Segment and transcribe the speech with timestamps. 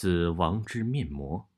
[0.00, 1.50] 死亡之面膜。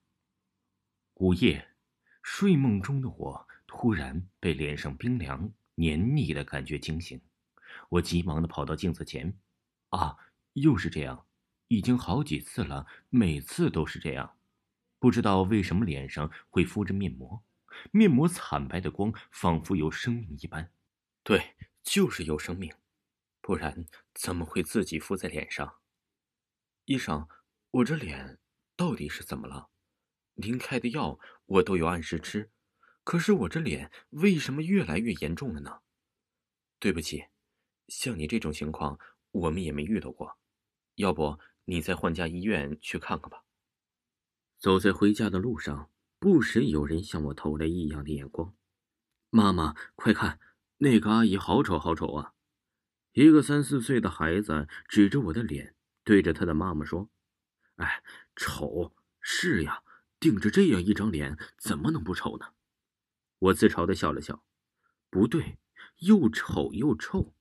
[1.16, 1.74] 午夜，
[2.22, 7.20] 睡梦中的我突然被脸上冰凉黏腻的感觉惊醒，
[7.90, 9.38] 我急忙的跑到镜子前，
[9.90, 10.16] 啊，
[10.54, 11.26] 又是这样，
[11.68, 14.38] 已经好几次了，每次都是这样，
[14.98, 17.44] 不知道为什么脸上会敷着面膜，
[17.92, 20.72] 面膜惨白的光仿佛有生命一般，
[21.22, 22.72] 对，就是有生命，
[23.42, 23.84] 不然
[24.14, 25.74] 怎么会自己敷在脸上？
[26.86, 27.28] 医生。
[27.72, 28.40] 我这脸
[28.74, 29.68] 到底是怎么了？
[30.34, 32.50] 您开的药我都有按时吃，
[33.04, 35.80] 可是我这脸为什么越来越严重了呢？
[36.80, 37.26] 对不起，
[37.86, 38.98] 像你这种情况
[39.30, 40.36] 我们也没遇到过，
[40.96, 43.44] 要不你再换家医院去看看吧。
[44.58, 48.52] 走在回家的路上，不时有人向我投来异样的眼光。
[49.28, 50.40] 妈妈，快看，
[50.78, 52.34] 那个阿姨好丑好丑啊！
[53.12, 57.08] 一个三四岁的孩子指着我的脸，对着他的妈妈说。
[57.80, 58.02] 哎，
[58.36, 59.82] 丑是呀，
[60.20, 62.48] 顶着这样一张脸，怎么能不丑呢？
[63.38, 64.44] 我自嘲的笑了笑。
[65.08, 65.58] 不对，
[66.00, 67.34] 又丑又臭。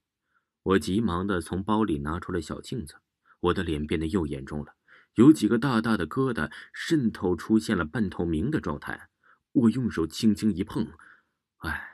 [0.63, 2.95] 我急忙的从包里拿出了小镜子，
[3.41, 4.75] 我的脸变得又严重了，
[5.15, 9.09] 有几个大大的疙瘩渗透，出现了半透明的状态。
[9.51, 10.93] 我用手轻轻一碰，
[11.57, 11.89] 哎，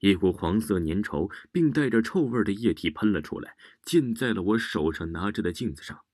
[0.00, 6.04] 一股黄色粘稠并带着臭味的液体喷了出来，溅在了我手上拿着的镜子上。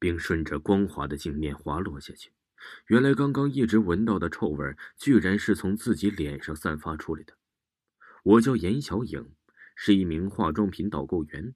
[0.00, 2.32] 并顺着光滑的镜面滑落下去。
[2.88, 7.34] 原来刚刚一直闻到的臭味，居然是从自己脸上散发出来的。
[8.24, 9.32] 我叫严小颖，
[9.76, 11.54] 是一名化妆品导购员。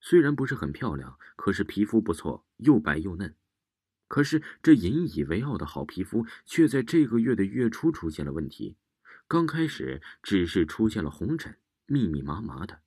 [0.00, 3.36] 虽然不是很漂亮，可是皮肤不错，又白又嫩。
[4.08, 8.76] 可是这引以为傲的好皮肤，却在这个月的月初出现了问题。
[9.28, 12.80] 刚开始只是出现了红疹，密密麻麻的，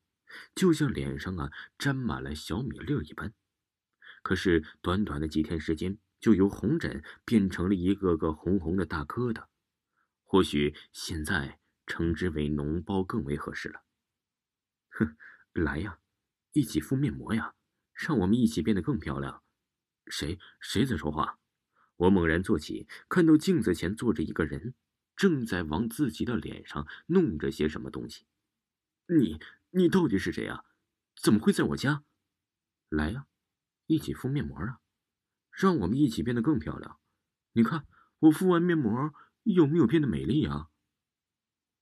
[0.53, 3.33] 就像脸上啊沾满了小米粒一般。
[4.23, 9.45] 可是短短的几天时间，就由红疹变成了一个个红红的大疙瘩。
[10.23, 13.83] 或许现在称之为脓包更为合适了。
[14.89, 15.15] 哼，
[15.53, 15.99] 来呀，
[16.53, 17.53] 一起敷面膜呀，
[17.93, 19.43] 让我们一起变得更漂亮。
[20.07, 21.37] 谁谁在说话？
[21.97, 24.73] 我猛然坐起，看到镜子前坐着一个人，
[25.15, 28.25] 正在往自己的脸上弄着些什么东西。
[29.07, 30.63] 你你到底是谁呀？
[31.21, 32.03] 怎么会在我家？
[32.89, 33.27] 来呀！
[33.85, 34.79] 一起敷面膜啊，
[35.51, 36.99] 让我们一起变得更漂亮。
[37.53, 37.85] 你看
[38.19, 39.13] 我敷完面膜
[39.43, 40.69] 有没有变得美丽啊？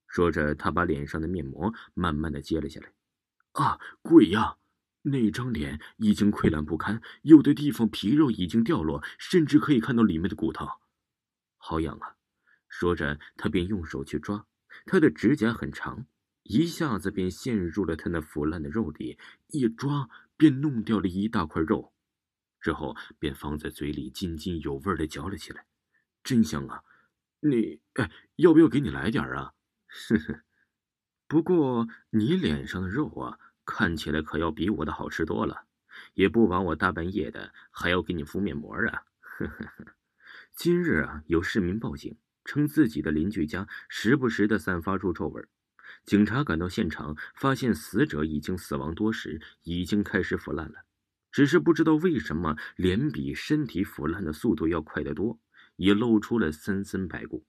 [0.08, 2.94] 说着，他把脸上的面膜慢慢的揭了下来。
[3.54, 4.58] 啊，鬼呀！
[5.04, 10.68] 那张脸已经溃烂不堪，有的地方皮肉已经掉落，甚至可以看到里面的骨头。
[11.58, 12.18] 好痒啊！
[12.68, 14.46] 说着，他便用手去抓，
[14.86, 16.06] 他的指甲很长，
[16.44, 20.10] 一下子便陷入了他那腐烂的肉里，一抓。
[20.42, 21.94] 便弄掉了一大块肉，
[22.60, 25.68] 之后便放在嘴里津津有味的嚼了起来，
[26.24, 26.84] 真香啊！
[27.42, 29.54] 你哎，要不要给你来点啊？
[30.10, 30.42] 呵呵，
[31.28, 35.68] 不过你脸上的肉啊，看起来可要比我的好吃多了，
[36.16, 39.04] 也不枉我大半夜的还要给你敷面膜啊！
[39.20, 39.96] 呵呵呵。
[40.56, 45.48] 今日啊，有市民报警称自己的邻居家时不时的散发出臭味。
[46.06, 50.86] 警察赶到现场，发现死者已经死亡多时，已经开始腐烂了。
[51.32, 55.40] 只是不知道为什么，脸比身体腐烂的速度要快得多，
[55.78, 57.46] 也露出了森森白骨。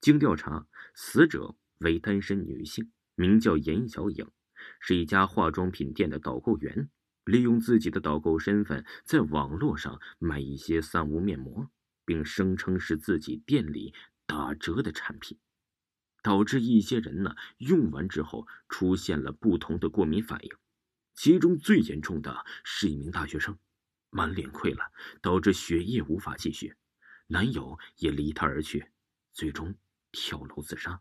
[0.00, 4.30] 经调查，死者为单身女性，名叫严小颖，
[4.78, 6.88] 是一家化妆品店的导购员，
[7.24, 11.68] 利用自己的导购身份，在网络上卖一些三无面膜，
[12.04, 13.92] 并声称是自己店里
[14.26, 15.36] 打折的产品。
[16.26, 20.50] 导致一些人呢用完之后出现了不同的过敏反应，
[21.14, 23.56] 其中最严重的是一名大学生，
[24.10, 24.90] 满脸溃烂，
[25.22, 26.74] 导致血液无法继续，
[27.28, 28.90] 男友也离她而去，
[29.32, 29.76] 最终
[30.10, 31.00] 跳楼自杀。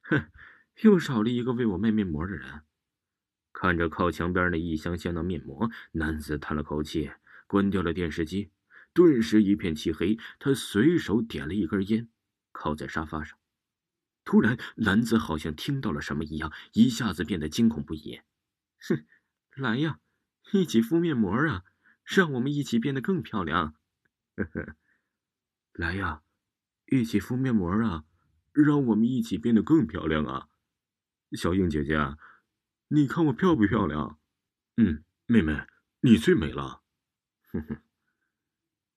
[0.00, 0.30] 哼，
[0.80, 2.62] 又少了一个为我卖面膜的人。
[3.52, 7.10] 看着靠墙边那一箱箱的面膜，男子叹了口气，
[7.46, 8.50] 关掉了电视机，
[8.94, 10.18] 顿时一片漆黑。
[10.38, 12.08] 他随手点了一根烟，
[12.50, 13.38] 靠在沙发上。
[14.26, 18.20] 突然，男子好像听到了什么一样，一下子变得惊恐不已。
[18.80, 19.06] 哼，
[19.54, 20.00] 来呀，
[20.52, 21.64] 一起敷面膜啊，
[22.04, 23.76] 让我们一起变得更漂亮。
[24.34, 24.76] 呵呵，
[25.72, 26.22] 来呀，
[26.86, 28.04] 一起敷面膜啊，
[28.52, 30.48] 让我们一起变得更漂亮啊！
[31.32, 32.16] 小英姐姐，
[32.88, 34.18] 你看我漂不漂亮？
[34.76, 35.66] 嗯，妹妹，
[36.00, 36.82] 你最美了。
[37.52, 37.80] 哼哼，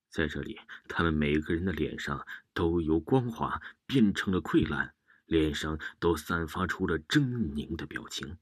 [0.08, 4.94] 在这里，他们每个人的脸上都由光滑变成了溃烂，
[5.30, 7.20] 脸上都散发出了狰
[7.54, 8.36] 狞的表情。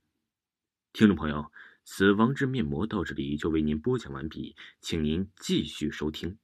[0.94, 1.36] 听众朋友，
[1.84, 6.38] 《死亡之面膜》到这里就为您播讲完毕，请您继续收听。